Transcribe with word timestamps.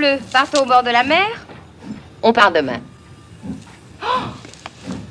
pleut, 0.00 0.18
partons 0.32 0.62
au 0.62 0.66
bord 0.66 0.82
de 0.82 0.90
la 0.90 1.04
mer 1.04 1.28
On 2.22 2.32
part 2.32 2.50
demain. 2.52 2.80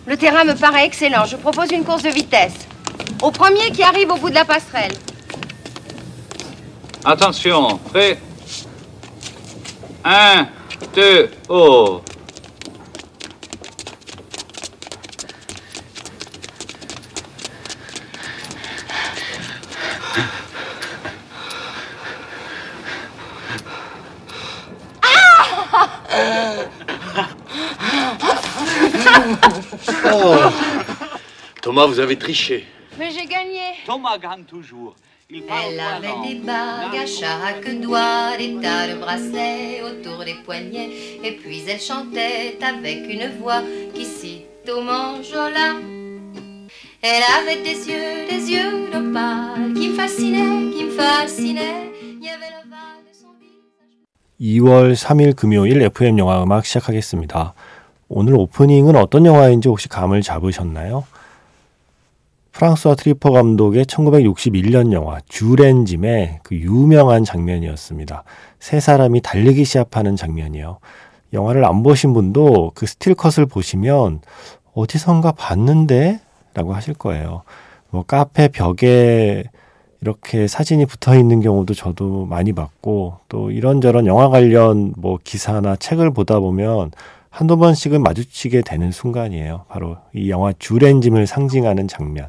Le 0.07 0.17
terrain 0.17 0.43
me 0.43 0.55
paraît 0.55 0.85
excellent. 0.85 1.25
Je 1.25 1.35
propose 1.35 1.71
une 1.71 1.83
course 1.83 2.01
de 2.01 2.09
vitesse. 2.09 2.55
Au 3.21 3.29
premier 3.29 3.69
qui 3.71 3.83
arrive 3.83 4.09
au 4.11 4.17
bout 4.17 4.29
de 4.31 4.35
la 4.35 4.45
passerelle. 4.45 4.93
Attention, 7.05 7.77
prêt 7.91 8.19
Un, 10.03 10.47
deux, 10.95 11.29
oh 11.49 12.01
Thomas, 31.78 31.86
vous 31.86 31.98
avez 32.00 32.16
triché. 32.16 32.64
Mais 32.98 33.10
j'ai 33.10 33.26
gagné. 33.26 33.60
Thomas 33.86 34.18
gagne 34.18 34.44
toujours. 34.44 34.94
Il 35.30 35.42
parle 35.42 35.72
Elle 35.72 35.78
au 35.78 35.82
avait 35.82 36.08
volant. 36.08 36.26
des 36.28 36.34
bagues 36.36 36.96
à 37.02 37.06
chaque 37.06 37.80
doigt, 37.80 38.36
des 38.36 38.56
tas 38.60 38.86
de 38.88 38.94
bracelets 39.00 39.80
autour 39.82 40.22
des 40.24 40.34
poignets, 40.44 40.90
et 41.24 41.32
puis 41.32 41.62
elle 41.66 41.80
chantait 41.80 42.58
avec 42.62 42.98
une 43.08 43.30
voix 43.40 43.62
qui 43.94 44.04
cite 44.04 44.68
au 44.70 44.82
manjola. 44.82 45.76
Elle 47.02 47.22
avait 47.38 47.62
des 47.62 47.88
yeux, 47.88 48.28
des 48.30 48.50
yeux 48.52 48.90
d'opale 48.92 49.72
qui 49.74 49.88
me 49.88 49.94
fascinaient, 49.94 50.70
qui 50.76 50.84
me 50.84 50.90
fascinaient. 50.90 51.90
Il 52.02 52.22
y 52.24 52.28
avait 52.28 52.52
l'ovale 52.54 53.00
de 53.08 53.12
son 53.18 53.32
visage. 53.40 54.04
2월 54.40 54.94
3일 54.94 55.34
금요일 55.36 55.80
FM 55.82 56.18
영화 56.18 56.42
음악 56.42 56.66
시작하겠습니다. 56.66 57.54
오늘 58.08 58.34
오프닝은 58.34 58.94
어떤 58.94 59.24
영화인지 59.26 59.68
혹시 59.68 59.88
감을 59.88 60.20
잡으셨나요? 60.22 61.04
프랑수아 62.59 62.95
트뤼포 62.95 63.31
감독의 63.31 63.85
1961년 63.85 64.91
영화 64.91 65.19
쥴 65.29 65.66
앤 65.66 65.93
짐의 65.93 66.39
그 66.43 66.55
유명한 66.55 67.23
장면이었습니다. 67.23 68.25
세 68.59 68.81
사람이 68.81 69.21
달리기 69.21 69.63
시합하는 69.63 70.17
장면이요. 70.17 70.79
영화를 71.31 71.63
안 71.63 71.83
보신 71.83 72.11
분도 72.11 72.73
그 72.75 72.85
스틸컷을 72.85 73.45
보시면 73.45 74.19
어디선가 74.73 75.31
봤는데? 75.31 76.19
라고 76.53 76.73
하실 76.73 76.95
거예요. 76.95 77.43
뭐 77.91 78.03
카페 78.05 78.49
벽에 78.49 79.45
이렇게 80.01 80.47
사진이 80.47 80.85
붙어 80.85 81.15
있는 81.17 81.39
경우도 81.39 81.73
저도 81.73 82.25
많이 82.25 82.51
봤고 82.51 83.19
또 83.29 83.51
이런저런 83.51 84.05
영화 84.05 84.27
관련 84.27 84.93
뭐 84.97 85.17
기사나 85.23 85.77
책을 85.77 86.11
보다 86.11 86.41
보면 86.41 86.91
한두 87.29 87.57
번씩은 87.57 88.01
마주치게 88.01 88.61
되는 88.63 88.91
순간이에요. 88.91 89.65
바로 89.69 89.97
이 90.13 90.29
영화 90.29 90.51
쥴 90.57 90.79
앤 90.79 90.95
짐을 90.95 91.27
상징하는 91.27 91.87
장면. 91.87 92.27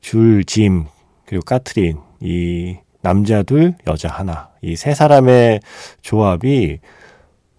쥴, 0.00 0.44
짐, 0.44 0.86
그리고 1.26 1.44
까트린, 1.44 1.98
이 2.20 2.76
남자 3.02 3.42
둘, 3.42 3.74
여자 3.86 4.08
하나. 4.08 4.50
이 4.62 4.76
세 4.76 4.94
사람의 4.94 5.60
조합이 6.02 6.78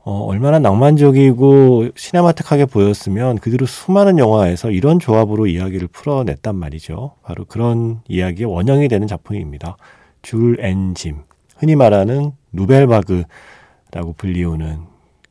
어, 0.05 0.25
얼마나 0.25 0.59
낭만적이고 0.59 1.89
cinematic하게 1.95 2.65
보였으면 2.65 3.37
그대로 3.37 3.65
수많은 3.65 4.19
영화에서 4.19 4.69
이런 4.71 4.99
조합으로 4.99 5.47
이야기를 5.47 5.87
풀어냈단 5.89 6.55
말이죠. 6.55 7.13
바로 7.23 7.45
그런 7.45 8.01
이야기의 8.09 8.45
원형이 8.51 8.89
되는 8.89 9.07
작품입니다. 9.07 9.77
쥴 10.21 10.57
앤 10.61 10.93
짐. 10.95 11.23
흔히 11.57 11.75
말하는 11.77 12.31
누벨바그라고 12.51 14.13
불리우는 14.17 14.81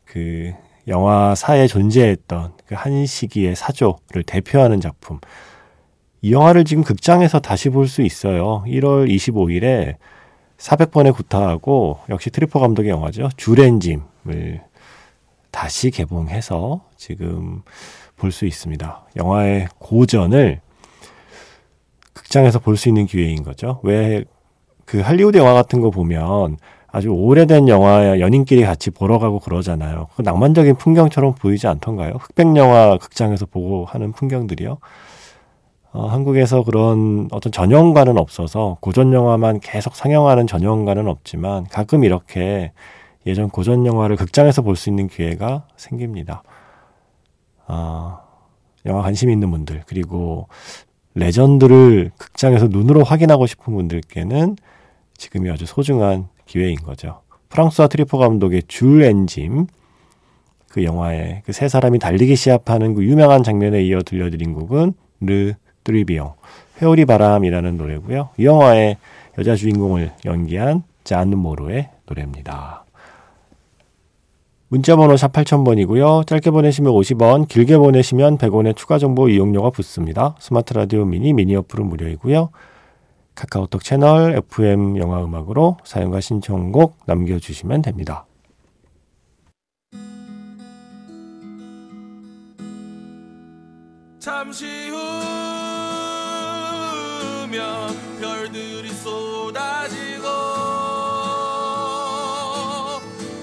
그 0.04 0.52
영화사에 0.88 1.66
존재했던 1.66 2.52
그 2.66 2.74
한 2.74 3.04
시기의 3.06 3.54
사조를 3.54 4.22
대표하는 4.26 4.80
작품. 4.80 5.20
이 6.22 6.32
영화를 6.32 6.64
지금 6.64 6.82
극장에서 6.84 7.40
다시 7.40 7.68
볼 7.68 7.86
수 7.88 8.02
있어요. 8.02 8.64
1월 8.66 9.08
25일에 9.08 9.96
400번의 10.56 11.14
구타하고 11.14 11.98
역시 12.08 12.30
트뤼포 12.30 12.60
감독의 12.60 12.90
영화죠. 12.90 13.28
쥴 13.36 13.75
앤 13.75 14.04
짐을 14.04 14.62
다시 15.50 15.90
개봉해서 15.90 16.82
지금 16.96 17.62
볼 18.16 18.30
수 18.32 18.46
있습니다. 18.46 19.06
영화의 19.16 19.68
고전을 19.78 20.60
극장에서 22.14 22.58
볼 22.60 22.76
수 22.76 22.88
있는 22.88 23.06
기회인 23.06 23.42
거죠. 23.42 23.80
왜 23.82 24.24
그 24.84 25.00
할리우드 25.00 25.38
영화 25.38 25.54
같은 25.54 25.80
거 25.80 25.90
보면 25.90 26.58
아주 26.92 27.08
오래된 27.08 27.68
영화 27.68 28.20
연인끼리 28.20 28.62
같이 28.64 28.90
보러 28.90 29.18
가고 29.18 29.40
그러잖아요. 29.40 30.08
그 30.14 30.22
낭만적인 30.22 30.76
풍경처럼 30.76 31.34
보이지 31.34 31.66
않던가요? 31.66 32.12
흑백 32.20 32.54
영화 32.56 32.98
극장에서 32.98 33.46
보고 33.46 33.86
하는 33.86 34.12
풍경들이요. 34.12 34.76
어, 35.94 36.06
한국에서 36.06 36.62
그런 36.64 37.28
어떤 37.32 37.50
전용관은 37.50 38.18
없어서 38.18 38.76
고전 38.80 39.12
영화만 39.14 39.60
계속 39.60 39.94
상영하는 39.94 40.46
전용관은 40.46 41.08
없지만 41.08 41.64
가끔 41.64 42.04
이렇게 42.04 42.72
예전 43.26 43.48
고전 43.48 43.86
영화를 43.86 44.16
극장에서 44.16 44.60
볼 44.62 44.76
수 44.76 44.90
있는 44.90 45.08
기회가 45.08 45.64
생깁니다. 45.76 46.42
아, 47.66 48.20
영화 48.84 49.00
관심 49.02 49.30
있는 49.30 49.50
분들 49.50 49.82
그리고 49.86 50.48
legend를 51.14 52.10
극장에서 52.18 52.68
눈으로 52.68 53.02
확인하고 53.02 53.46
싶은 53.46 53.72
분들께는 53.72 54.56
지금이 55.16 55.50
아주 55.50 55.66
소중한 55.66 56.28
기회인 56.46 56.76
거죠. 56.76 57.22
프랑수아 57.48 57.88
트뤼포 57.88 58.18
감독의 58.18 58.62
쥴 58.68 59.02
앤 59.02 59.34
짐 59.34 59.66
그 60.68 60.84
영화의 60.84 61.42
그 61.44 61.59
세 61.59 61.68
사람이 61.68 61.98
달리기 61.98 62.34
시합하는 62.34 62.94
그 62.94 63.04
유명한 63.04 63.42
장면에 63.42 63.82
이어 63.82 64.00
들려드린 64.02 64.54
곡은 64.54 64.94
르 65.20 65.52
뚜리비용 65.84 66.32
회오리 66.80 67.04
바람이라는 67.04 67.76
노래고요. 67.76 68.30
이 68.38 68.44
영화의 68.44 68.96
여자 69.38 69.54
주인공을 69.54 70.12
연기한 70.24 70.82
잔 71.04 71.30
모로의 71.36 71.90
노래입니다. 72.06 72.84
문자번호 74.68 75.18
샵 75.18 75.32
8000번이고요. 75.32 76.26
짧게 76.26 76.50
보내시면 76.50 76.94
50원, 76.94 77.46
길게 77.46 77.76
보내시면 77.76 78.38
100원의 78.38 78.74
추가 78.74 78.98
정보 78.98 79.28
이용료가 79.28 79.68
붙습니다. 79.68 80.34
스마트 80.38 80.72
라디오 80.72 81.04
미니 81.04 81.34
미니 81.34 81.54
어플은 81.56 81.84
무료이고요. 81.86 82.48
카카오톡 83.34 83.82
채널 83.82 84.36
FM 84.36 84.98
영화 84.98 85.24
음악으로 85.24 85.78
사연과 85.84 86.20
신청곡 86.20 86.98
남겨주시면 87.06 87.82
됩니다. 87.82 88.26
잠시 94.18 94.88
후면 97.48 97.58
별들이 98.20 98.88
쏟아지고 98.90 100.22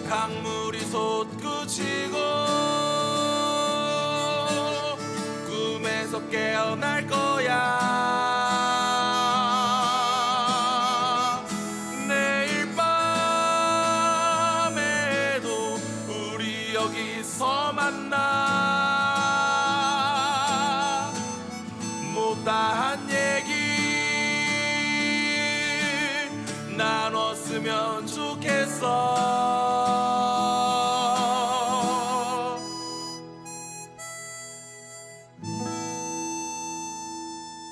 강물이 0.07 0.79
솟구치고 0.79 2.17
꿈에서 5.47 6.29
깨어날 6.29 7.05
거 7.07 7.28
나눴으면 27.49 28.05
좋겠어 28.05 29.29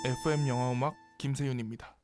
FM 0.06 0.48
영화 0.48 0.72
음악 0.72 0.96
김세윤입니다. 1.18 1.96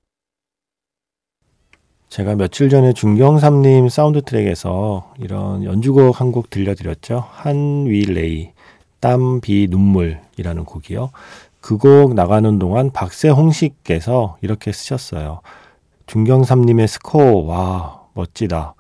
제가 2.10 2.36
며칠 2.36 2.70
전에 2.70 2.94
중경삼님 2.94 3.90
사운드 3.90 4.22
트랙에서 4.22 5.14
이런 5.20 5.64
연주곡 5.64 6.20
한 6.22 6.32
곡 6.32 6.50
들려드렸죠. 6.50 7.26
한위레이 7.32 8.52
땀, 9.00 9.42
비, 9.42 9.68
눈물이라는 9.70 10.66
곡이요. 10.66 11.10
그 11.60 11.78
곡 11.78 12.14
나가는 12.14 12.60
동안 12.60 12.92
박세홍 12.92 13.52
씨께서 13.52 14.38
이렇게 14.42 14.72
쓰셨어요. 14.72 15.42
중경삼림의 16.08 16.88
스코어, 16.88 17.44
와, 17.46 18.02
멋지다. 18.14 18.76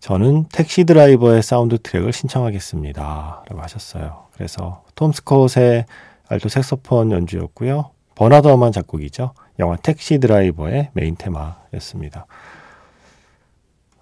저는 0.00 0.44
택시 0.52 0.84
드라이버의 0.84 1.42
사운드 1.42 1.78
트랙을 1.78 2.12
신청하겠습니다. 2.12 3.44
라고 3.48 3.62
하셨어요. 3.62 4.24
그래서 4.32 4.82
톰 4.94 5.12
스콧의 5.12 5.86
알토 6.28 6.48
색소폰 6.48 7.12
연주였고요. 7.12 7.90
버나드 8.14 8.48
허먼 8.48 8.72
작곡이죠. 8.72 9.32
영화 9.58 9.76
택시 9.76 10.18
드라이버의 10.18 10.90
메인 10.94 11.14
테마였습니다. 11.16 12.26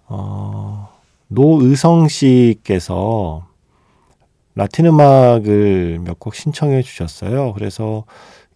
어, 0.06 0.88
노의성 1.28 2.08
씨께서 2.08 3.46
라틴 4.54 4.86
음악을 4.86 6.00
몇 6.02 6.18
곡 6.18 6.34
신청해 6.34 6.82
주셨어요. 6.82 7.52
그래서 7.52 8.04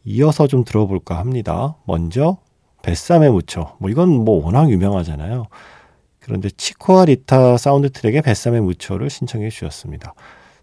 이어서 0.05 0.47
좀 0.47 0.65
들어볼까 0.65 1.19
합니다. 1.19 1.77
먼저 1.85 2.39
Bésame 2.85 3.31
Mucho. 3.31 3.75
뭐 3.79 3.89
이건 3.89 4.11
뭐 4.11 4.45
워낙 4.45 4.71
유명하잖아요. 4.71 5.47
그런데 6.21 6.51
치코와 6.51 7.07
리타 7.07 7.57
사운드 7.57 7.91
트랙의 7.91 8.23
Bésame 8.23 8.61
Mucho를 8.61 9.09
신청해 9.09 9.49
주셨습니다. 9.49 10.15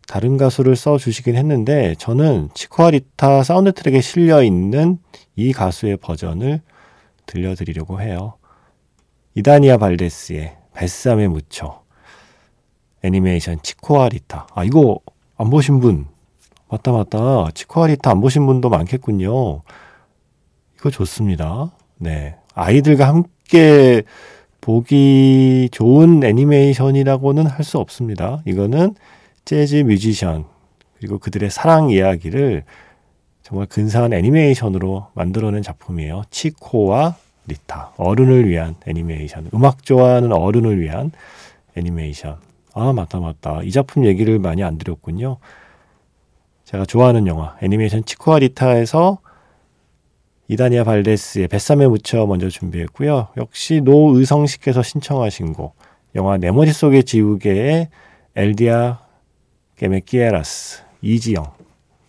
다른 0.08 0.38
가수를 0.38 0.76
써 0.76 0.98
주시긴 0.98 1.36
했는데 1.36 1.96
저는 1.98 2.50
치코와 2.54 2.92
리타 2.92 3.44
사운드 3.44 3.74
트랙에 3.74 4.02
실려 4.02 4.44
있는 4.44 5.00
이 5.36 5.52
가수의 5.52 5.98
버전을 5.98 6.62
들려드리려고 7.26 8.02
해요. 8.02 8.36
이다니아 9.36 9.78
발데스의 9.78 10.58
Bésame 10.74 11.28
Mucho 11.28 11.82
애니메이션 13.04 13.60
치코와 13.64 14.10
리타. 14.10 14.48
아 14.54 14.64
이거 14.64 15.00
안 15.38 15.50
보신 15.50 15.80
분 15.80 16.06
맞다 16.70 16.92
맞다 16.92 17.50
치코와 17.56 17.88
리타 17.88 18.12
안 18.12 18.22
보신 18.22 18.46
분도 18.46 18.70
많겠군요. 18.70 19.64
이거 20.76 20.90
좋습니다. 20.92 21.72
네 22.02 22.36
아이들과 22.56 23.08
함께 23.08 24.02
보기 24.60 25.70
좋은 25.72 26.24
애니메이션이라고는 26.24 27.46
할 27.46 27.64
수 27.64 27.78
없습니다. 27.78 28.42
이거는 28.46 28.96
재즈 29.46 29.76
뮤지션 29.84 30.46
그리고 30.98 31.20
그들의 31.20 31.52
사랑 31.52 31.92
이야기를 31.92 32.64
정말 33.44 33.68
근사한 33.68 34.14
애니메이션으로 34.14 35.08
만들어낸 35.14 35.62
작품이에요. 35.62 36.24
치코와 36.32 37.16
리타 37.48 37.94
어른을 37.98 38.48
위한 38.50 38.76
애니메이션 38.88 39.48
음악 39.54 39.84
좋아하는 39.86 40.32
어른을 40.32 40.80
위한 40.80 41.12
애니메이션 41.76 42.38
아 42.74 42.94
맞다 42.94 43.20
맞다 43.20 43.62
이 43.64 43.70
작품 43.72 44.06
얘기를 44.06 44.40
많이 44.40 44.64
안 44.64 44.80
드렸군요. 44.80 45.38
제가 46.66 46.86
좋아하는 46.86 47.28
영화 47.28 47.58
애니메이션 47.62 48.04
치코와 48.06 48.40
리타에서 48.40 49.20
이다니아 50.52 50.84
발데스의 50.84 51.48
뱃삼에 51.48 51.88
묻혀 51.88 52.26
먼저 52.26 52.50
준비했고요. 52.50 53.30
역시 53.38 53.80
노의성 53.80 54.48
씨께서 54.48 54.84
신청하신 54.84 55.54
곡 55.54 55.78
영화 56.16 56.36
내 56.38 56.52
머릿속의 56.52 57.06
지우개의 57.06 57.88
엘디아 58.36 59.00
게메키에라스 59.78 60.82
이지영 61.02 61.46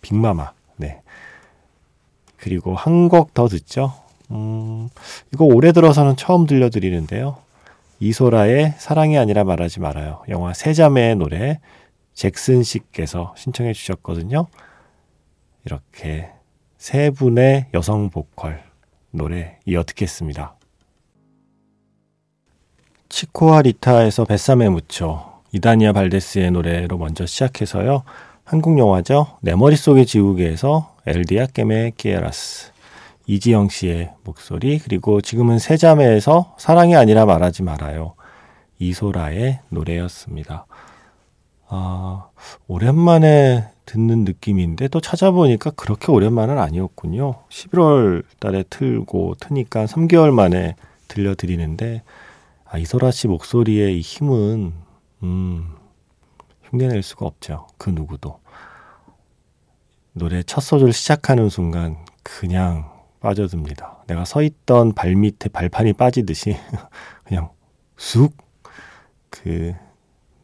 빅마마 0.01 0.51
네 0.75 0.99
그리고 2.35 2.75
한 2.75 3.07
곡 3.07 3.33
더 3.33 3.47
듣죠. 3.47 3.93
음, 4.31 4.89
이거 5.33 5.45
올해 5.45 5.71
들어서는 5.71 6.17
처음 6.17 6.45
들려드리는데요. 6.45 7.37
이소라의 8.01 8.73
사랑이 8.77 9.17
아니라 9.17 9.45
말하지 9.45 9.79
말아요. 9.79 10.21
영화 10.27 10.51
세자매의 10.53 11.15
노래 11.15 11.61
잭슨 12.13 12.61
씨께서 12.63 13.33
신청해 13.37 13.71
주셨거든요. 13.71 14.47
이렇게 15.63 16.29
세 16.83 17.11
분의 17.11 17.67
여성 17.73 18.09
보컬 18.09 18.61
노래 19.09 19.57
이어 19.65 19.83
듣겠습니다. 19.83 20.57
치코와 23.07 23.61
리타에서 23.61 24.25
뱃삼에 24.25 24.67
묻혀 24.67 25.41
이다니아 25.53 25.93
발데스의 25.93 26.51
노래로 26.51 26.97
먼저 26.97 27.25
시작해서요. 27.25 28.03
한국 28.43 28.77
영화죠. 28.77 29.37
내 29.39 29.55
머릿속의 29.55 30.05
지우개에서 30.05 30.93
엘디아 31.07 31.45
깨메 31.53 31.93
키에라스 31.95 32.73
이지영 33.27 33.69
씨의 33.69 34.11
목소리 34.25 34.77
그리고 34.77 35.21
지금은 35.21 35.59
세자매에서 35.59 36.57
사랑이 36.59 36.97
아니라 36.97 37.25
말하지 37.25 37.63
말아요. 37.63 38.15
이소라의 38.79 39.61
노래였습니다. 39.69 40.65
아, 41.69 42.27
오랜만에 42.67 43.72
듣는 43.85 44.23
느낌인데 44.23 44.87
또 44.87 44.99
찾아보니까 44.99 45.71
그렇게 45.71 46.11
오랜만은 46.11 46.57
아니었군요. 46.57 47.43
11월 47.49 48.23
달에 48.39 48.63
틀고 48.69 49.35
트니까 49.39 49.85
3개월 49.85 50.31
만에 50.31 50.75
들려드리는데 51.07 52.03
아, 52.65 52.77
이소라 52.77 53.11
씨 53.11 53.27
목소리의 53.27 53.97
이 53.97 54.01
힘은 54.01 54.73
음, 55.23 55.75
흉내낼 56.63 57.03
수가 57.03 57.25
없죠. 57.25 57.67
그 57.77 57.89
누구도. 57.89 58.39
노래 60.13 60.43
첫 60.43 60.61
소절 60.61 60.93
시작하는 60.93 61.49
순간 61.49 61.97
그냥 62.23 62.91
빠져듭니다. 63.19 64.03
내가 64.07 64.25
서 64.25 64.41
있던 64.41 64.93
발 64.93 65.15
밑에 65.15 65.49
발판이 65.49 65.93
빠지듯이 65.93 66.55
그냥 67.25 67.49
쑥 67.97 68.43
그 69.33 69.73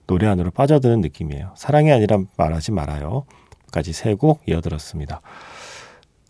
노래 0.09 0.25
안으로 0.25 0.49
빠져드는 0.49 1.01
느낌이에요. 1.01 1.51
사랑이 1.55 1.91
아니라 1.91 2.17
말하지 2.35 2.71
말아요. 2.71 3.25
까지 3.71 3.93
세 3.93 4.15
곡 4.15 4.41
이어들었습니다. 4.47 5.21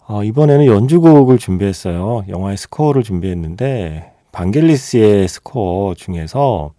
어, 0.05 0.21
이번에는 0.21 0.65
연주곡을 0.65 1.37
준비했어요. 1.37 2.25
영화의 2.27 2.57
스코어를 2.57 3.03
준비했는데 3.03 4.11
방겔리스의 4.33 5.29
스코어 5.29 5.95
중에서 5.95 6.73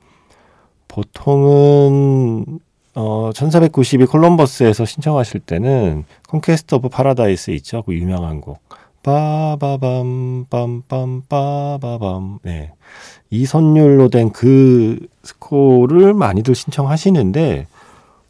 보통은 0.89 2.59
어, 2.97 3.31
1492 3.33 4.05
콜럼버스에서 4.05 4.85
신청하실 4.85 5.41
때는 5.41 6.05
Conquest 6.29 6.75
of 6.75 6.91
Paradise 6.91 7.53
있죠. 7.53 7.83
그 7.83 7.95
유명한 7.95 8.43
곡. 8.43 8.59
빠바밤 9.03 10.47
빰빰 10.47 11.29
빠바밤 11.29 12.39
네. 12.43 12.73
이 13.31 13.47
선율로 13.47 14.09
된 14.09 14.31
그 14.33 15.07
스코어를 15.23 16.15
많이들 16.15 16.55
신청하시는데 16.55 17.67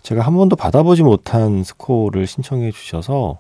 제가 0.03 0.23
한 0.23 0.35
번도 0.35 0.57
받아보지 0.57 1.03
못한 1.03 1.63
스코어를 1.63 2.27
신청해 2.27 2.71
주셔서 2.73 3.39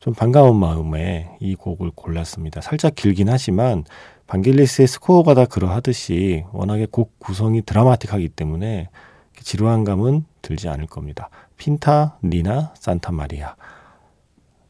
좀 0.00 0.12
반가운 0.12 0.56
마음에 0.56 1.36
이 1.40 1.54
곡을 1.54 1.92
골랐습니다. 1.94 2.60
살짝 2.60 2.94
길긴 2.94 3.28
하지만 3.30 3.84
반젤리스의 4.26 4.86
스코어가 4.88 5.34
다 5.34 5.44
그러하듯이 5.46 6.44
워낙에 6.52 6.86
곡 6.90 7.18
구성이 7.18 7.62
드라마틱하기 7.62 8.30
때문에 8.30 8.88
지루한 9.40 9.84
감은 9.84 10.24
들지 10.42 10.68
않을 10.68 10.86
겁니다. 10.86 11.30
핀타, 11.56 12.18
니나, 12.22 12.72
산타 12.74 13.12
마리아 13.12 13.54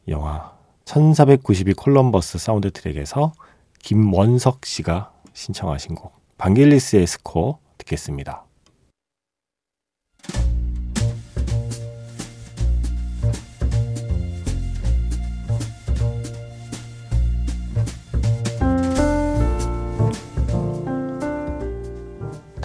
영화 0.07 0.54
1492 0.85 1.73
콜럼버스 1.73 2.37
사운드 2.37 2.71
트랙에서 2.71 3.33
김원석 3.79 4.65
씨가 4.65 5.11
신청하신 5.33 5.95
곡 5.95 6.13
반젤리스의 6.37 7.07
스코어 7.07 7.59
듣겠습니다. 7.77 8.45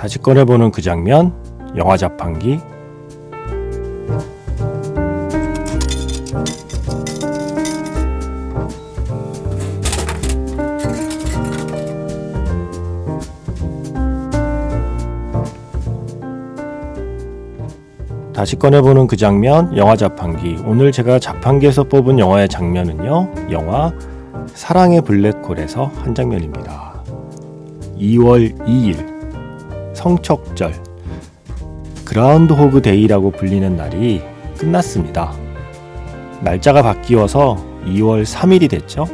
다시 0.01 0.19
꺼내보는 0.19 0.71
그 0.71 0.81
장면, 0.81 1.35
영화 1.77 1.99
자판기. 1.99 2.59
다시 18.41 18.57
꺼내보는 18.57 19.07
그 19.07 19.19
장면, 19.19 19.77
영화 19.77 19.97
자판기. 19.97 20.57
오늘 20.65 20.93
제가 20.93 21.19
자판기에서 21.19 21.85
뽑은 21.85 22.19
영화의 22.19 22.49
장면은요, 22.49 23.51
영화 23.51 23.93
사랑의 24.47 25.03
블랙홀에서 25.03 25.91
한 25.97 26.15
장면입니다. 26.15 27.05
2월 27.99 28.59
2일, 28.61 29.95
성촉절, 29.95 30.73
Groundhog 32.07 32.81
Day라고 32.81 33.31
불리는 33.33 33.77
날이 33.77 34.23
끝났습니다. 34.57 35.33
날짜가 36.41 36.81
바뀌어서 36.81 37.63
2월 37.89 38.25
3일이 38.25 38.71
됐죠. 38.71 39.05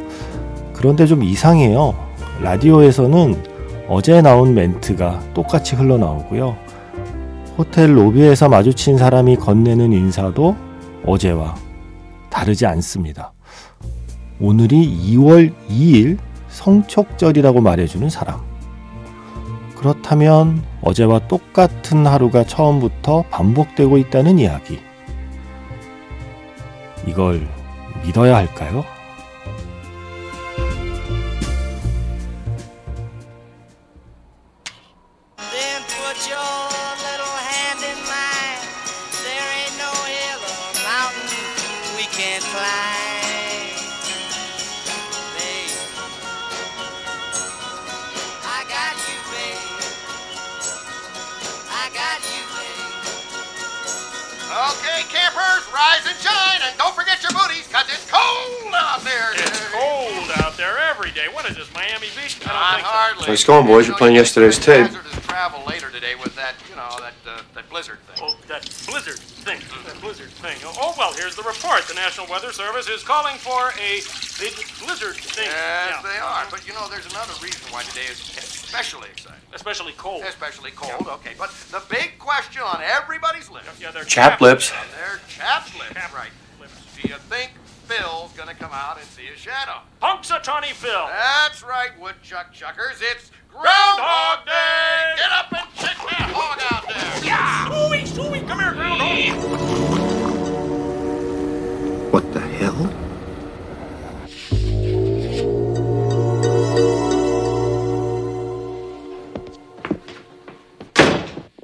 그런데 0.71 1.05
좀 1.05 1.21
이상해요. 1.21 1.93
라디오에서는 2.41 3.35
어제 3.89 4.21
나온 4.21 4.53
멘트가 4.53 5.19
똑같이 5.33 5.75
흘러나오고요. 5.75 6.66
호텔 7.57 7.97
로비에서 7.97 8.49
마주친 8.49 8.97
사람이 8.99 9.37
건네는 9.37 9.91
인사도 9.91 10.55
어제와 11.03 11.55
다르지 12.29 12.67
않습니다. 12.67 13.33
오늘이 14.39 14.87
2월 15.15 15.51
2일 15.67 16.19
성척절이라고 16.49 17.61
말해주는 17.61 18.09
사람. 18.09 18.41
그렇다면 19.75 20.63
어제와 20.81 21.27
똑같은 21.27 22.05
하루가 22.05 22.43
처음부터 22.43 23.23
반복되고 23.31 23.97
있다는 23.97 24.37
이야기. 24.37 24.79
이걸 27.07 27.47
믿어야 28.03 28.35
할까요? 28.35 28.85
Hardly. 62.83 63.27
Nice 63.27 63.43
going, 63.43 63.65
boys. 63.65 63.87
You're 63.87 63.97
playing 63.97 64.15
yesterday's 64.15 64.57
tape. 64.59 64.91
Travel 65.27 65.63
later 65.67 65.89
today 65.91 66.15
with 66.15 66.35
that, 66.35 66.55
you 66.69 66.75
know, 66.75 66.89
that 66.99 67.13
uh, 67.27 67.41
that 67.53 67.69
blizzard 67.69 67.99
thing. 68.09 68.25
Oh, 68.27 68.35
that 68.47 68.63
blizzard 68.89 69.19
thing. 69.19 69.59
That 69.85 69.99
blizzard 70.01 70.29
thing. 70.29 70.57
Oh, 70.63 70.73
oh, 70.81 70.95
well, 70.97 71.13
here's 71.13 71.35
the 71.35 71.43
report. 71.43 71.83
The 71.87 71.93
National 71.93 72.27
Weather 72.27 72.51
Service 72.51 72.89
is 72.89 73.03
calling 73.03 73.35
for 73.37 73.69
a 73.77 74.01
big 74.41 74.55
blizzard 74.83 75.15
thing. 75.15 75.45
Yes, 75.45 75.93
Yeah. 75.93 76.01
they 76.01 76.17
are. 76.17 76.45
But 76.49 76.65
you 76.67 76.73
know, 76.73 76.87
there's 76.89 77.05
another 77.11 77.33
reason 77.43 77.61
why 77.71 77.83
today 77.83 78.05
is 78.09 78.19
especially 78.37 79.09
exciting. 79.09 79.39
Especially 79.53 79.93
cold. 79.93 80.23
Especially 80.27 80.71
cold, 80.71 81.07
okay. 81.07 81.31
But 81.37 81.51
the 81.71 81.81
big 81.89 82.19
question 82.19 82.61
on 82.63 82.81
everybody's 82.83 83.49
lips. 83.49 83.67
Yeah, 83.79 83.91
they're 83.91 84.03
Chap 84.03 84.41
lips. 84.41 84.71
They're 84.71 85.06
chap 85.37 85.67
lips. 85.77 85.93
Chap 85.93 86.13
right. 86.13 86.31
Do 87.01 87.07
you 87.07 87.15
think 87.29 87.51
Phil's 87.85 88.33
gonna 88.33 88.55
come 88.55 88.71
out 88.73 88.97
and 88.97 89.05
see 89.07 89.27
a 89.27 89.37
shadow? 89.37 89.81
Punxsutawney 90.01 90.73
Phil. 90.73 91.05
That's 91.07 91.61
right, 91.63 91.91
woodchuck 91.99 92.51
chuckers. 92.51 93.01
It's 93.01 93.29
Groundhog 93.51 94.45
Day! 94.45 95.15
Get 95.15 95.31
up 95.31 95.53
and 95.53 95.67
check 95.75 95.95
that 95.95 96.31
hog 96.33 96.59
out 96.71 96.87
there! 96.87 97.23
Yeah! 97.23 97.69
Ooey, 97.69 98.03
ooey, 98.17 98.47
come 98.47 98.59
here, 98.59 98.73
Groundhog. 98.73 99.37
What 102.11 102.33
the 102.33 102.39
hell? 102.39 102.93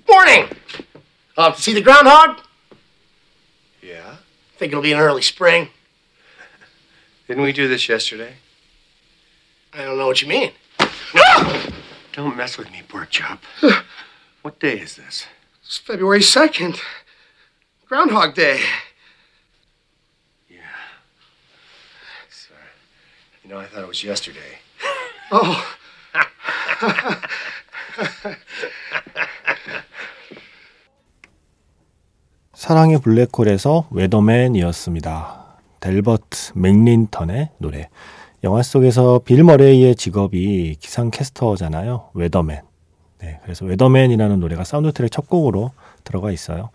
Morning! 0.08 0.48
Uh, 1.36 1.54
see 1.54 1.74
the 1.74 1.82
groundhog? 1.82 2.43
Think 4.64 4.72
it'll 4.72 4.82
be 4.82 4.94
an 4.94 5.00
early 5.00 5.22
spring. 5.22 5.68
Didn't 7.28 7.44
we 7.44 7.52
do 7.52 7.68
this 7.68 7.90
yesterday? 7.90 8.36
I 9.74 9.84
don't 9.84 9.98
know 9.98 10.08
what 10.08 10.22
you 10.22 10.28
mean. 10.30 10.54
No! 11.14 11.64
Don't 12.14 12.38
mess 12.38 12.58
with 12.58 12.72
me, 12.72 12.82
pork 12.88 13.10
chop. 13.10 13.44
what 14.42 14.62
day 14.62 14.80
is 14.80 14.96
this? 14.96 15.26
It's 15.66 15.76
February 15.80 16.22
2nd. 16.22 16.80
Groundhog 17.90 18.36
Day. 18.36 18.62
Yeah. 20.48 20.60
Sorry. 22.30 22.62
You 23.44 23.50
know, 23.50 23.58
I 23.58 23.66
thought 23.66 23.84
it 23.84 23.88
was 23.90 24.02
yesterday. 24.02 24.60
Oh. 25.30 25.76
사랑의 32.64 33.00
블랙홀에서 33.00 33.88
Weatherman이었습니다. 33.92 35.58
델버트 35.82 36.54
맥클린턴의 36.56 37.50
노래. 37.58 37.90
영화 38.46 38.64
속에서 38.64 39.20
빌 39.20 39.44
머레이의 39.44 39.98
직업이 39.98 40.78
기상캐스터잖아요. 40.80 42.12
Weatherman. 42.14 42.62
네, 43.20 43.40
그래서 43.44 43.66
Weatherman이라는 43.66 44.40
노래가 44.40 44.64
사운드 44.64 44.94
트랙 44.94 45.12
첫 45.12 45.28
곡으로 45.28 45.72
들어가 46.06 46.32
있어요. 46.32 46.70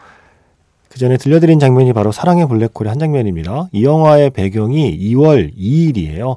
그 0.91 0.99
전에 0.99 1.17
들려드린 1.17 1.59
장면이 1.59 1.95
바로 1.95 2.13
사랑의 2.13 2.47
블랙홀의 2.49 2.91
한 2.91 2.99
장면입니다. 2.99 3.71
이 3.73 3.83
영화의 3.83 4.29
배경이 4.29 4.95
2월 5.15 5.57
2일이에요. 5.57 6.37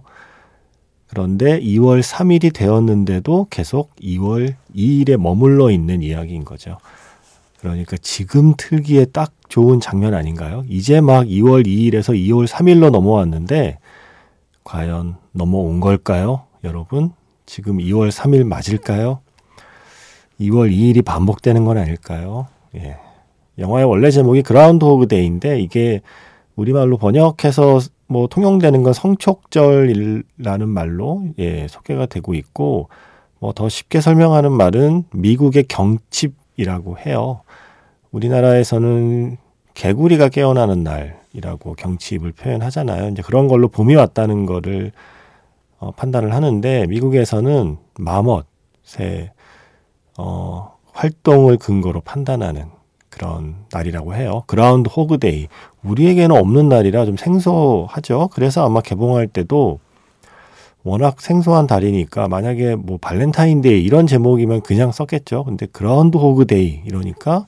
그런데 1.07 1.59
2월 1.59 2.01
3일이 2.01 2.53
되었는데도 2.53 3.47
계속 3.49 3.93
2월 3.97 4.55
2일에 4.73 5.17
머물러 5.17 5.71
있는 5.71 6.01
이야기인 6.01 6.45
거죠. 6.45 6.77
그러니까 7.61 7.95
지금 8.01 8.55
틀기에 8.57 9.05
딱 9.05 9.33
좋은 9.47 9.79
장면 9.79 10.15
아닌가요? 10.15 10.63
이제 10.67 10.99
막 10.99 11.25
2월 11.27 11.67
2일에서 11.67 12.15
2월 12.15 12.47
3일로 12.47 12.89
넘어왔는데 12.89 13.77
과연 14.63 15.17
넘어온 15.31 15.79
걸까요? 15.79 16.45
여러분, 16.63 17.11
지금 17.45 17.77
2월 17.77 18.09
3일 18.09 18.45
맞을까요? 18.45 19.19
2월 20.39 20.71
2일이 20.71 21.05
반복되는 21.05 21.63
건 21.63 21.77
아닐까요? 21.77 22.47
예. 22.75 22.97
영화의 23.59 23.85
원래 23.85 24.09
제목이 24.09 24.41
그라운드 24.41 24.83
호그 24.83 25.07
데이인데 25.07 25.59
이게 25.59 26.01
우리말로 26.55 26.97
번역해서 26.97 27.79
뭐 28.07 28.25
통용되는 28.25 28.81
건 28.81 28.93
성촉절이라는 28.93 30.67
말로 30.67 31.25
예, 31.37 31.67
소개가 31.69 32.07
되고 32.07 32.33
있고 32.33 32.89
뭐 33.39 33.53
더 33.53 33.69
쉽게 33.69 34.01
설명하는 34.01 34.51
말은 34.51 35.03
미국의 35.11 35.65
경칩 35.67 36.40
이라고 36.55 36.97
해요. 36.97 37.41
우리나라에서는 38.11 39.37
개구리가 39.73 40.29
깨어나는 40.29 40.83
날이라고 40.83 41.75
경칩을 41.75 42.33
표현하잖아요. 42.33 43.09
이제 43.09 43.21
그런 43.21 43.47
걸로 43.47 43.67
봄이 43.67 43.95
왔다는 43.95 44.45
거를 44.45 44.91
어, 45.79 45.91
판단을 45.91 46.33
하는데 46.33 46.85
미국에서는 46.87 47.77
마멋의 47.97 49.31
어, 50.17 50.77
활동을 50.91 51.57
근거로 51.57 52.01
판단하는 52.01 52.65
그런 53.09 53.55
날이라고 53.71 54.15
해요. 54.15 54.43
Groundhog 54.47 54.89
Day. 54.89 55.47
우리에게는 55.83 56.35
없는 56.35 56.69
날이라 56.69 57.05
좀 57.05 57.17
생소하죠. 57.17 58.29
그래서 58.33 58.65
아마 58.65 58.81
개봉할 58.81 59.27
때도 59.27 59.79
워낙 60.83 61.21
생소한 61.21 61.67
날이니까 61.67 62.27
만약에 62.27 62.75
뭐 62.75 62.97
발렌타인데이 62.97 63.83
이런 63.83 64.07
제목이면 64.07 64.61
그냥 64.61 64.91
썼겠죠. 64.91 65.43
근데 65.43 65.67
Groundhog 65.67 66.47
Day 66.47 66.81
이러니까 66.85 67.45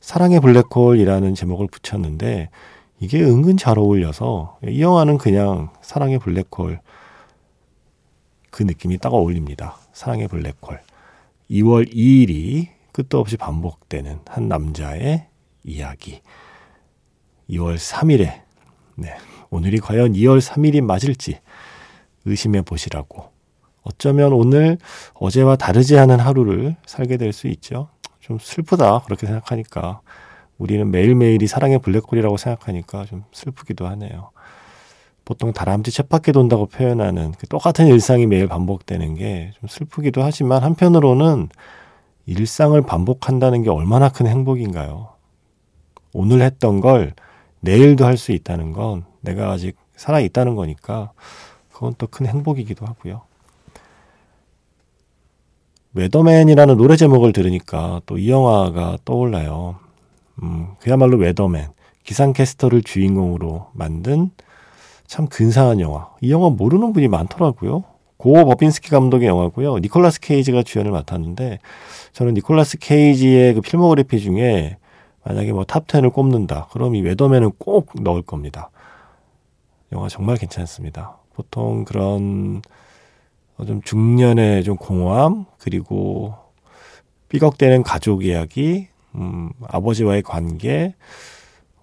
사랑의 0.00 0.40
블랙홀이라는 0.40 1.34
제목을 1.34 1.68
붙였는데 1.68 2.50
이게 2.98 3.22
은근 3.22 3.56
잘 3.56 3.78
어울려서 3.78 4.58
이 4.66 4.80
영화는 4.80 5.18
그냥 5.18 5.70
사랑의 5.80 6.18
블랙홀 6.18 6.80
그 8.50 8.62
느낌이 8.62 8.98
딱 8.98 9.14
어울립니다. 9.14 9.76
사랑의 9.92 10.28
블랙홀. 10.28 10.80
2월 11.50 11.92
2일이 11.92 12.68
끝도 12.92 13.18
없이 13.18 13.36
반복되는 13.36 14.20
한 14.26 14.48
남자의 14.48 15.26
이야기. 15.64 16.20
2월 17.48 17.76
3일에 17.76 18.42
네. 18.96 19.16
오늘이 19.50 19.78
과연 19.80 20.12
2월 20.12 20.40
3일이 20.40 20.80
맞을지 20.80 21.38
의심해 22.24 22.62
보시라고. 22.62 23.30
어쩌면 23.82 24.32
오늘 24.32 24.78
어제와 25.14 25.56
다르지 25.56 25.98
않은 25.98 26.20
하루를 26.20 26.76
살게 26.86 27.16
될 27.16 27.32
수 27.32 27.48
있죠. 27.48 27.88
좀 28.20 28.38
슬프다 28.40 29.00
그렇게 29.00 29.26
생각하니까 29.26 30.00
우리는 30.58 30.88
매일매일이 30.90 31.46
사랑의 31.48 31.80
블랙홀이라고 31.80 32.36
생각하니까 32.36 33.04
좀 33.06 33.24
슬프기도 33.32 33.86
하네요. 33.88 34.30
보통 35.24 35.52
다람쥐 35.52 35.90
쳇바퀴 35.92 36.32
돈다고 36.32 36.66
표현하는 36.66 37.32
그 37.38 37.46
똑같은 37.48 37.86
일상이 37.88 38.26
매일 38.26 38.46
반복되는 38.48 39.14
게 39.16 39.52
좀 39.58 39.68
슬프기도 39.68 40.22
하지만 40.22 40.62
한편으로는 40.62 41.48
일상을 42.26 42.80
반복한다는 42.82 43.62
게 43.62 43.70
얼마나 43.70 44.08
큰 44.08 44.26
행복인가요? 44.28 45.08
오늘 46.12 46.42
했던 46.42 46.80
걸 46.80 47.14
내일도 47.60 48.04
할 48.04 48.16
수 48.16 48.32
있다는 48.32 48.72
건 48.72 49.04
내가 49.20 49.50
아직 49.50 49.76
살아 49.96 50.20
있다는 50.20 50.54
거니까 50.54 51.12
그건 51.82 51.94
또 51.98 52.06
큰 52.06 52.26
행복이기도 52.26 52.86
하고요. 52.86 53.22
Weatherman이라는 55.94 56.76
노래 56.76 56.94
제목을 56.94 57.32
들으니까 57.32 58.00
또 58.06 58.16
이 58.16 58.30
영화가 58.30 58.98
떠올라요. 59.04 59.80
음, 60.44 60.68
그야말로 60.78 61.18
Weatherman, 61.18 61.70
기상캐스터를 62.04 62.82
주인공으로 62.82 63.70
만든 63.72 64.30
참 65.08 65.26
근사한 65.26 65.80
영화. 65.80 66.08
이 66.20 66.30
영화 66.30 66.50
모르는 66.50 66.92
분이 66.92 67.08
많더라고요. 67.08 67.82
고어 68.16 68.32
버빈스키 68.44 68.88
감독의 68.90 69.26
영화고요. 69.26 69.78
니콜라스 69.78 70.20
케이지가 70.20 70.62
주연을 70.62 70.92
맡았는데 70.92 71.58
저는 72.12 72.34
니콜라스 72.34 72.78
케이지의 72.78 73.54
그 73.54 73.60
필모그래피 73.60 74.20
중에 74.20 74.76
만약에 75.24 75.52
뭐 75.52 75.64
top 75.64 75.82
10을 75.82 76.12
꼽는다. 76.12 76.68
그럼 76.70 76.94
이 76.94 77.02
Weatherman은 77.02 77.52
꼭 77.58 77.90
넣을 78.00 78.22
겁니다. 78.22 78.70
영화 79.90 80.08
정말 80.08 80.36
괜찮습니다. 80.36 81.21
보통 81.34 81.84
그런 81.84 82.62
어, 83.56 83.64
좀 83.64 83.82
중년의 83.82 84.64
좀 84.64 84.76
공허함 84.76 85.46
그리고 85.58 86.34
삐걱대는 87.28 87.82
가족 87.82 88.24
이야기, 88.24 88.88
음, 89.14 89.50
아버지와의 89.68 90.22
관계, 90.22 90.94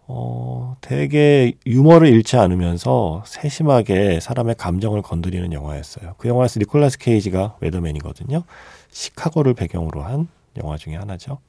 어, 0.08 0.76
되게 0.82 1.54
유머를 1.66 2.08
잃지 2.08 2.38
않으면서 2.38 3.24
세심하게 3.26 4.20
사람의 4.20 4.56
감정을 4.56 5.02
건드리는 5.02 5.54
영화였어요. 5.54 6.16
그 6.18 6.28
영화에서 6.28 6.60
니콜라스 6.60 6.98
케이지가 6.98 7.58
Weatherman이거든요. 7.60 8.44
시카고를 8.90 9.54
배경으로 9.54 10.02
한 10.02 10.28
영화 10.58 10.78
중에 10.78 10.96
하나죠. 10.96 11.40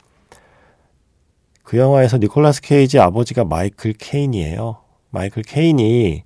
그 1.62 1.78
영화에서 1.78 2.19
니콜라스 2.19 2.61
케이지 2.62 2.99
아버지가 2.99 3.45
마이클 3.45 3.92
케인이에요. 3.92 4.78
마이클 5.11 5.42
케인이 5.42 6.25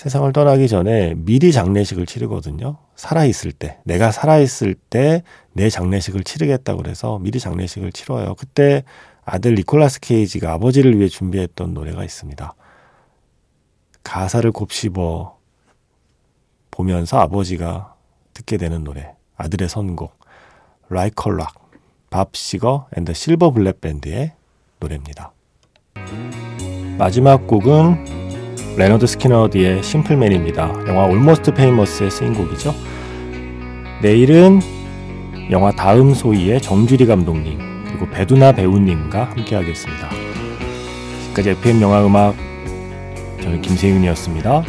세상을 0.00 0.32
떠나기 0.32 0.66
전에 0.66 1.12
미리 1.14 1.52
장례식을 1.52 2.06
치르거든요. 2.06 2.78
살아있을 2.96 3.52
때, 3.52 3.78
내가 3.84 4.10
살아있을 4.10 4.74
때 4.74 5.22
내 5.52 5.68
장례식을 5.68 6.24
치르겠다고 6.24 6.82
그래서 6.82 7.18
미리 7.18 7.38
장례식을 7.40 7.92
치러요. 7.92 8.34
그때 8.36 8.84
아들 9.24 9.54
니콜라스 9.54 10.00
케이지가 10.00 10.52
아버지를 10.52 10.98
위해 10.98 11.08
준비했던 11.08 11.74
노래가 11.74 12.04
있습니다. 12.04 12.54
가사를 14.02 14.50
곱씹어 14.52 15.38
보면서 16.70 17.18
아버지가 17.18 17.94
듣게 18.32 18.56
되는 18.56 18.84
노래 18.84 19.14
아들의 19.36 19.68
선곡 19.68 20.18
Like 20.88 21.24
a 21.24 21.34
Rock 21.34 21.70
밥 22.08 22.34
시거 22.36 22.88
and 22.96 23.04
the 23.04 23.12
Silver 23.12 23.50
Bullet 23.50 23.80
Band의 23.80 24.32
노래입니다. 24.78 25.32
마지막 26.98 27.46
곡은 27.46 28.19
레너드 28.80 29.06
스키너드의 29.06 29.82
Simple 29.82 30.21
Man입니다. 30.21 30.86
영화 30.88 31.04
Almost 31.04 31.52
Famous에 31.52 32.08
쓰인 32.08 32.32
곡이죠. 32.32 32.74
내일은 34.00 34.62
영화 35.50 35.70
다음 35.70 36.14
소이의 36.14 36.62
정주리 36.62 37.04
감독님 37.04 37.58
그리고 37.84 38.08
배두나 38.08 38.52
배우님과 38.52 39.24
함께 39.24 39.54
하겠습니다. 39.54 40.08
지금까지 41.24 41.50
FM 41.50 41.82
영화 41.82 42.06
음악 42.06 42.34
저는 43.42 43.60
김세윤이었습니다. 43.60 44.64